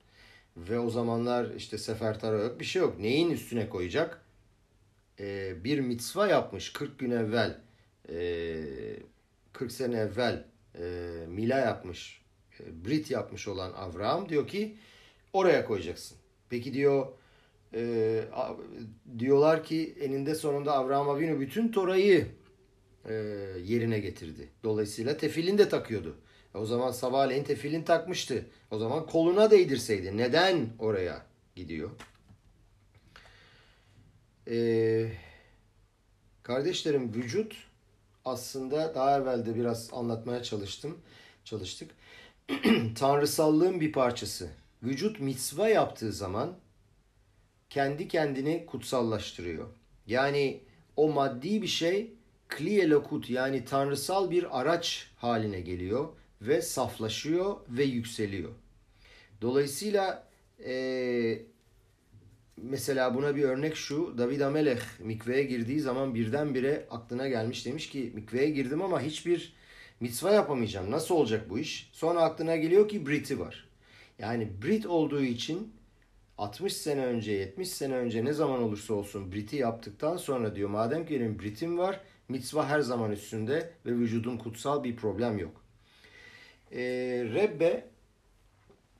[0.57, 2.98] Ve o zamanlar işte sefertara yok bir şey yok.
[2.98, 4.24] Neyin üstüne koyacak?
[5.20, 7.61] Ee, bir mitzva yapmış 40 gün evvel,
[8.09, 8.62] e,
[9.53, 10.44] 40 sene evvel
[10.79, 12.22] e, mila yapmış,
[12.61, 14.76] e, Brit yapmış olan Avraham diyor ki
[15.33, 16.18] oraya koyacaksın.
[16.50, 17.07] Peki diyor
[17.74, 18.24] e,
[19.18, 22.39] diyorlar ki eninde sonunda Avraham Avinu bütün Tora'yı
[23.05, 23.15] e,
[23.65, 24.49] yerine getirdi.
[24.65, 26.17] Dolayısıyla tefilin de takıyordu.
[26.55, 28.47] E, o zaman sabahleyin tefilin takmıştı.
[28.71, 30.17] O zaman koluna değdirseydi.
[30.17, 31.91] Neden oraya gidiyor?
[34.49, 35.13] Ee,
[36.43, 37.57] kardeşlerim vücut
[38.25, 40.99] aslında daha evvel de biraz anlatmaya çalıştım.
[41.45, 41.91] Çalıştık.
[42.99, 44.51] Tanrısallığın bir parçası.
[44.83, 46.57] Vücut mitzva yaptığı zaman
[47.71, 49.69] kendi kendini kutsallaştırıyor.
[50.07, 50.61] Yani
[50.97, 52.15] o maddi bir şey
[52.51, 56.09] kliye lokut yani tanrısal bir araç haline geliyor
[56.43, 58.51] ve saflaşıyor ve yükseliyor.
[59.43, 60.29] Dolayısıyla
[60.65, 61.43] e,
[62.57, 64.19] mesela buna bir örnek şu.
[64.19, 69.53] David Amelech mikveye girdiği zaman birdenbire aklına gelmiş demiş ki mikveye girdim ama hiçbir
[70.01, 70.91] mitzva yapamayacağım.
[70.91, 71.91] Nasıl olacak bu iş?
[71.93, 73.69] Sonra aklına geliyor ki Brit'i var.
[74.19, 75.73] Yani Brit olduğu için
[76.39, 81.07] 60 sene önce 70 sene önce ne zaman olursa olsun Brit'i yaptıktan sonra diyor madem
[81.07, 85.64] ki benim Brit'im var mitzva her zaman üstünde ve vücudun kutsal bir problem yok.
[86.73, 86.81] E,
[87.35, 87.85] Rebbe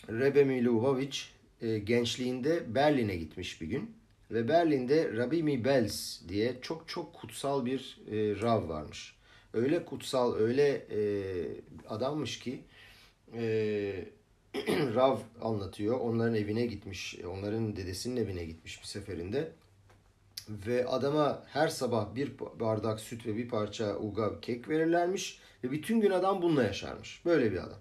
[0.09, 1.19] Rebbe Milubovic
[1.61, 3.95] e, gençliğinde Berlin'e gitmiş bir gün
[4.31, 9.17] Ve Berlin'de Rabbi Mibels diye çok çok kutsal bir e, Rav varmış.
[9.55, 11.01] Öyle kutsal, öyle e,
[11.89, 12.61] adammış ki
[13.35, 14.05] e,
[14.95, 16.01] Rav anlatıyor.
[16.01, 19.53] Onların evine gitmiş, onların dedesinin evine gitmiş bir seferinde.
[20.49, 25.41] Ve adama her sabah bir bardak süt ve bir parça uga kek verirlermiş.
[25.65, 27.23] Ve bütün gün adam bununla yaşarmış.
[27.25, 27.79] Böyle bir adam.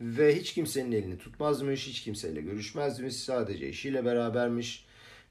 [0.00, 4.86] Ve hiç kimsenin elini tutmazmış, hiç kimseyle görüşmezmiş, sadece eşiyle berabermiş.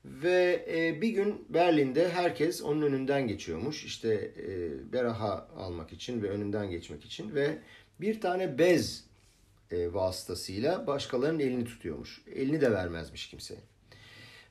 [0.06, 3.86] Ve e, bir gün Berlin'de herkes onun önünden geçiyormuş.
[3.86, 7.36] İşte e, beraha almak için ve önünden geçmek için.
[7.36, 7.58] Ve
[8.02, 9.04] bir tane bez
[9.72, 12.22] e, vasıtasıyla başkalarının elini tutuyormuş.
[12.36, 13.71] Elini de vermezmiş kimseye.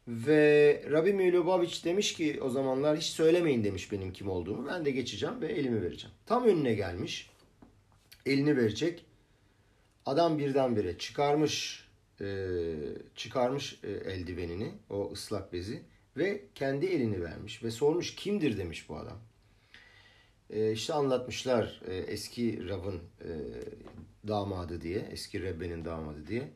[0.09, 4.69] Ve Rabbi Milobovic demiş ki o zamanlar hiç söylemeyin demiş benim kim olduğumu.
[4.69, 6.17] Ben de geçeceğim ve elimi vereceğim.
[6.27, 7.31] Tam önüne gelmiş.
[8.27, 9.05] Elini verecek.
[10.07, 11.85] Adam birdenbire çıkarmış
[12.21, 12.75] e,
[13.15, 15.83] çıkarmış e, eldivenini, o ıslak bezi
[16.17, 19.19] ve kendi elini vermiş ve sormuş kimdir demiş bu adam.
[20.51, 23.31] E, işte anlatmışlar e, eski Rav'ın e,
[24.29, 26.51] damadı diye, eski Rebbe'nin damadı diye.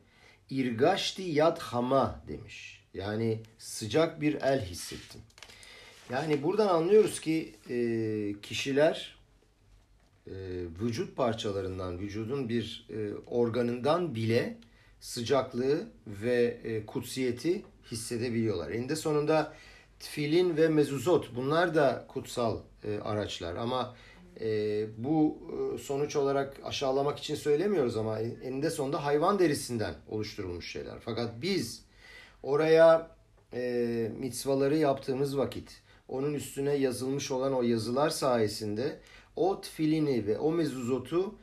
[0.49, 2.84] İrgaşti yad hama demiş.
[2.95, 5.21] Yani sıcak bir el hissettim.
[6.09, 9.15] Yani buradan anlıyoruz ki e, kişiler
[10.27, 10.33] e,
[10.81, 14.57] vücut parçalarından, vücudun bir e, organından bile
[14.99, 18.71] sıcaklığı ve e, kutsiyeti hissedebiliyorlar.
[18.71, 19.53] Eninde sonunda
[19.99, 23.95] tfilin ve mezuzot bunlar da kutsal e, araçlar ama
[24.41, 24.47] e,
[24.97, 30.99] bu e, sonuç olarak aşağılamak için söylemiyoruz ama eninde sonunda hayvan derisinden oluşturulmuş şeyler.
[30.99, 31.84] Fakat biz
[32.45, 33.11] oraya
[33.53, 38.99] e, mitzvaları yaptığımız vakit onun üstüne yazılmış olan o yazılar sayesinde
[39.35, 41.35] o tfilini ve o mezuzotu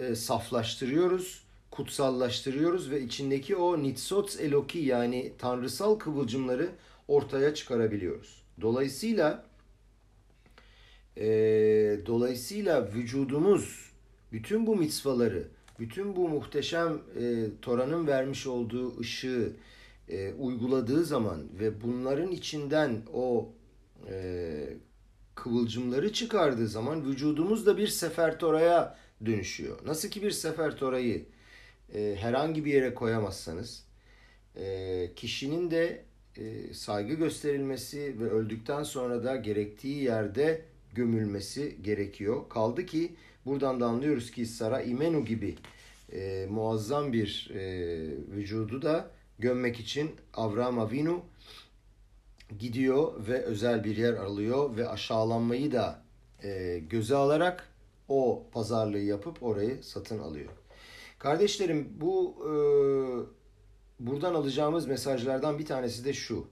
[0.00, 6.68] e, saflaştırıyoruz kutsallaştırıyoruz ve içindeki o nitsots eloki yani tanrısal kıvılcımları
[7.08, 8.42] ortaya çıkarabiliyoruz.
[8.60, 9.44] Dolayısıyla
[11.16, 11.26] e,
[12.06, 13.90] dolayısıyla vücudumuz
[14.32, 19.52] bütün bu mitzvaları, bütün bu muhteşem e, Tora'nın vermiş olduğu ışığı
[20.10, 23.52] e, uyguladığı zaman ve bunların içinden o
[24.10, 24.76] e,
[25.34, 29.78] kıvılcımları çıkardığı zaman vücudumuz da bir sefer Tora'ya dönüşüyor.
[29.86, 31.24] Nasıl ki bir sefer Tora'yı
[31.94, 33.84] e, herhangi bir yere koyamazsanız
[34.56, 36.04] e, kişinin de
[36.36, 42.48] e, saygı gösterilmesi ve öldükten sonra da gerektiği yerde gömülmesi gerekiyor.
[42.48, 43.12] Kaldı ki
[43.46, 45.56] buradan da anlıyoruz ki Sara İmenu gibi
[46.12, 47.60] e, muazzam bir e,
[48.36, 51.22] vücudu da gömmek için Avram Avinu
[52.58, 56.02] gidiyor ve özel bir yer alıyor ve aşağılanmayı da
[56.42, 57.68] e, göze alarak
[58.08, 60.50] o pazarlığı yapıp orayı satın alıyor.
[61.18, 62.52] Kardeşlerim bu e,
[64.00, 66.46] buradan alacağımız mesajlardan bir tanesi de şu.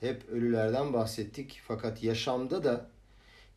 [0.00, 2.90] Hep ölülerden bahsettik fakat yaşamda da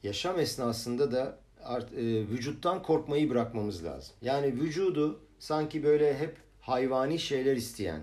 [0.03, 4.15] yaşam esnasında da art, e, vücuttan korkmayı bırakmamız lazım.
[4.21, 8.01] Yani vücudu sanki böyle hep hayvani şeyler isteyen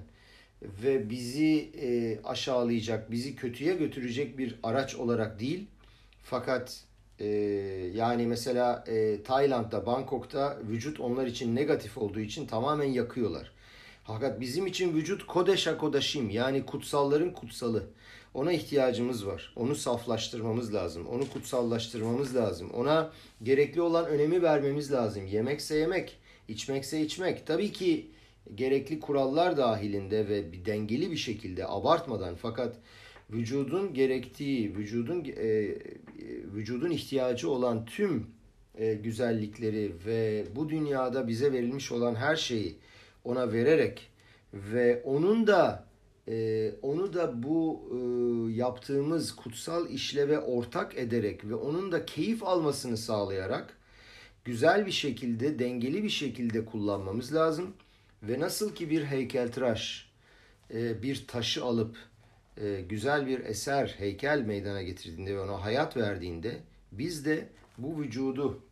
[0.63, 5.67] ve bizi e, aşağılayacak, bizi kötüye götürecek bir araç olarak değil
[6.23, 6.85] fakat
[7.19, 7.27] e,
[7.95, 13.53] yani mesela e, Tayland'da, Bangkok'ta vücut onlar için negatif olduğu için tamamen yakıyorlar.
[14.05, 17.87] Fakat bizim için vücut kodeşa kodaşim yani kutsalların kutsalı.
[18.35, 19.53] Ona ihtiyacımız var.
[19.57, 21.07] Onu saflaştırmamız lazım.
[21.07, 22.71] Onu kutsallaştırmamız lazım.
[22.71, 23.11] Ona
[23.43, 25.27] gerekli olan önemi vermemiz lazım.
[25.27, 27.47] Yemekse yemek, içmekse içmek.
[27.47, 28.07] Tabii ki
[28.55, 32.77] gerekli kurallar dahilinde ve bir dengeli bir şekilde abartmadan fakat
[33.31, 35.77] vücudun gerektiği, vücudun e,
[36.55, 38.27] vücudun ihtiyacı olan tüm
[38.75, 42.77] e, güzellikleri ve bu dünyada bize verilmiş olan her şeyi
[43.25, 44.11] ona vererek
[44.55, 45.87] ve onun da
[46.29, 47.97] e, onu da bu e,
[48.53, 53.77] yaptığımız kutsal işleve ortak ederek ve onun da keyif almasını sağlayarak
[54.45, 57.73] güzel bir şekilde, dengeli bir şekilde kullanmamız lazım.
[58.29, 60.11] Ve nasıl ki bir heykeltıraş
[60.75, 61.97] e, bir taşı alıp
[62.57, 66.57] e, güzel bir eser, heykel meydana getirdiğinde ve ona hayat verdiğinde
[66.93, 67.49] biz de
[67.79, 68.63] bu vücudu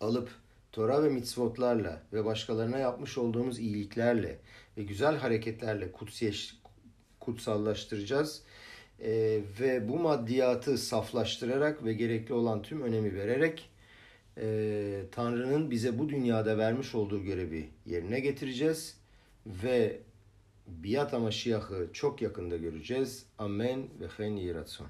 [0.00, 0.30] alıp
[0.72, 4.38] Tora ve mitzvotlarla ve başkalarına yapmış olduğumuz iyiliklerle
[4.76, 6.56] ve güzel hareketlerle kutsiyeş,
[7.20, 8.42] kutsallaştıracağız.
[9.00, 13.70] E, ve bu maddiyatı saflaştırarak ve gerekli olan tüm önemi vererek
[14.40, 18.96] e, Tanrı'nın bize bu dünyada vermiş olduğu görevi yerine getireceğiz
[19.46, 20.00] ve
[20.66, 23.26] Biyat Maşiyah'ı çok yakında göreceğiz.
[23.38, 24.86] Amen ve hen yiratson.